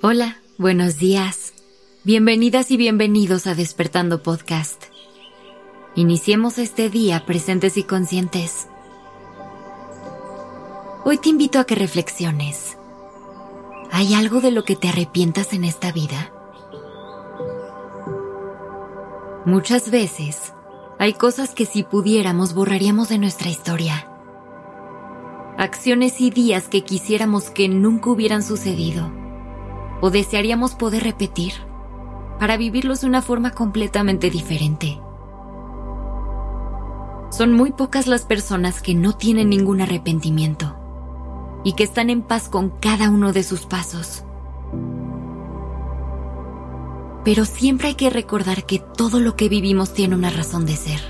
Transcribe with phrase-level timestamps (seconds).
[0.00, 1.54] Hola, buenos días.
[2.04, 4.84] Bienvenidas y bienvenidos a Despertando Podcast.
[5.96, 8.68] Iniciemos este día presentes y conscientes.
[11.04, 12.78] Hoy te invito a que reflexiones.
[13.90, 16.32] ¿Hay algo de lo que te arrepientas en esta vida?
[19.46, 20.52] Muchas veces
[21.00, 24.08] hay cosas que si pudiéramos borraríamos de nuestra historia.
[25.56, 29.10] Acciones y días que quisiéramos que nunca hubieran sucedido
[30.00, 31.52] o desearíamos poder repetir
[32.38, 35.00] para vivirlos de una forma completamente diferente.
[37.30, 40.76] Son muy pocas las personas que no tienen ningún arrepentimiento
[41.64, 44.24] y que están en paz con cada uno de sus pasos.
[47.24, 51.00] Pero siempre hay que recordar que todo lo que vivimos tiene una razón de ser.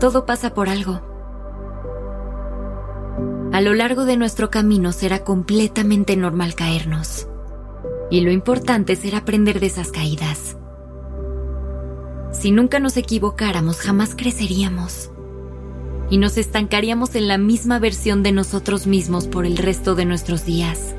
[0.00, 1.02] Todo pasa por algo.
[3.52, 7.28] A lo largo de nuestro camino será completamente normal caernos
[8.10, 10.56] y lo importante será aprender de esas caídas.
[12.32, 15.10] Si nunca nos equivocáramos, jamás creceríamos.
[16.10, 20.44] Y nos estancaríamos en la misma versión de nosotros mismos por el resto de nuestros
[20.44, 20.94] días.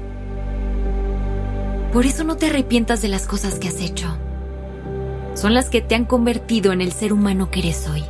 [1.93, 4.17] Por eso no te arrepientas de las cosas que has hecho.
[5.35, 8.03] Son las que te han convertido en el ser humano que eres hoy.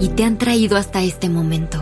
[0.00, 1.78] Y te han traído hasta este momento.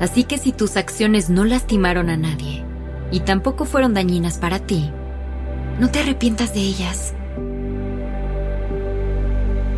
[0.00, 2.64] Así que si tus acciones no lastimaron a nadie,
[3.12, 4.90] y tampoco fueron dañinas para ti,
[5.78, 7.14] no te arrepientas de ellas.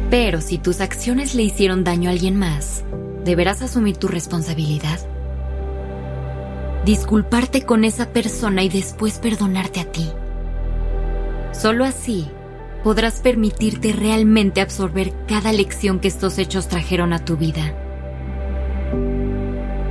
[0.09, 2.85] Pero si tus acciones le hicieron daño a alguien más,
[3.25, 5.01] deberás asumir tu responsabilidad.
[6.85, 10.11] Disculparte con esa persona y después perdonarte a ti.
[11.53, 12.29] Solo así
[12.85, 17.75] podrás permitirte realmente absorber cada lección que estos hechos trajeron a tu vida.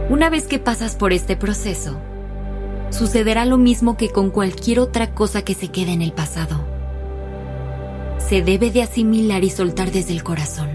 [0.09, 1.99] Una vez que pasas por este proceso,
[2.93, 6.63] sucederá lo mismo que con cualquier otra cosa que se quede en el pasado.
[8.19, 10.69] Se debe de asimilar y soltar desde el corazón.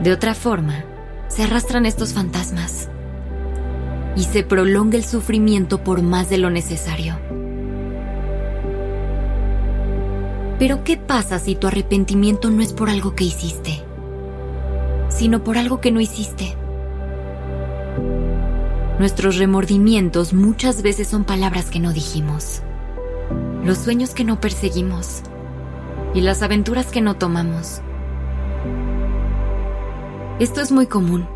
[0.00, 0.84] De otra forma,
[1.28, 2.88] se arrastran estos fantasmas
[4.14, 7.18] y se prolonga el sufrimiento por más de lo necesario.
[10.58, 13.82] Pero ¿qué pasa si tu arrepentimiento no es por algo que hiciste,
[15.08, 16.56] sino por algo que no hiciste?
[18.98, 22.62] Nuestros remordimientos muchas veces son palabras que no dijimos,
[23.62, 25.22] los sueños que no perseguimos
[26.14, 27.80] y las aventuras que no tomamos.
[30.40, 31.28] Esto es muy común.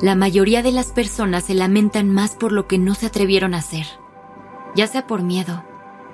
[0.00, 3.58] La mayoría de las personas se lamentan más por lo que no se atrevieron a
[3.58, 3.86] hacer,
[4.76, 5.64] ya sea por miedo,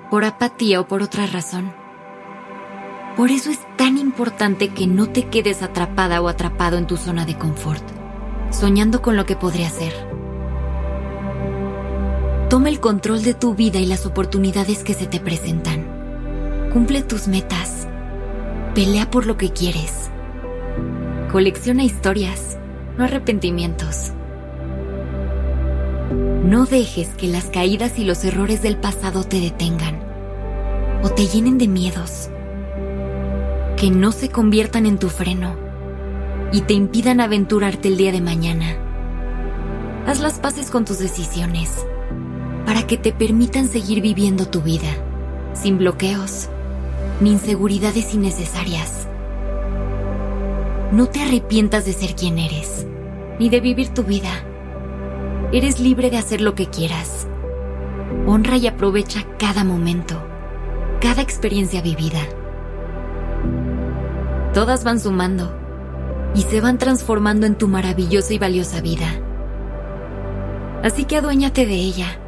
[0.09, 1.71] por apatía o por otra razón.
[3.15, 7.25] Por eso es tan importante que no te quedes atrapada o atrapado en tu zona
[7.25, 7.96] de confort
[8.57, 9.93] soñando con lo que podría ser.
[12.49, 15.85] Toma el control de tu vida y las oportunidades que se te presentan.
[16.73, 17.87] Cumple tus metas.
[18.73, 20.09] Pelea por lo que quieres.
[21.31, 22.57] Colecciona historias,
[22.97, 24.11] no arrepentimientos.
[26.43, 29.99] No dejes que las caídas y los errores del pasado te detengan
[31.03, 32.29] o te llenen de miedos.
[33.75, 35.66] Que no se conviertan en tu freno
[36.51, 38.77] y te impidan aventurarte el día de mañana.
[40.05, 41.85] Haz las paces con tus decisiones
[42.65, 44.89] para que te permitan seguir viviendo tu vida,
[45.53, 46.49] sin bloqueos
[47.19, 49.07] ni inseguridades innecesarias.
[50.91, 52.85] No te arrepientas de ser quien eres,
[53.39, 54.31] ni de vivir tu vida.
[55.51, 57.27] Eres libre de hacer lo que quieras.
[58.25, 60.15] Honra y aprovecha cada momento,
[61.01, 62.21] cada experiencia vivida.
[64.53, 65.66] Todas van sumando
[66.35, 69.07] y se van transformando en tu maravillosa y valiosa vida.
[70.83, 72.19] Así que aduéñate de ella.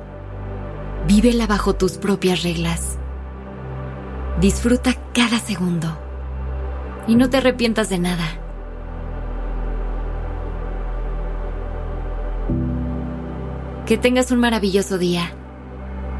[1.07, 2.97] Vívela bajo tus propias reglas.
[4.39, 5.97] Disfruta cada segundo
[7.07, 8.25] y no te arrepientas de nada.
[13.85, 15.31] Que tengas un maravilloso día.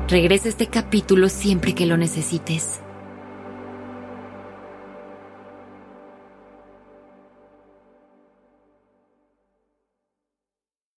[0.08, 2.82] Regresa este capítulo siempre que lo necesites.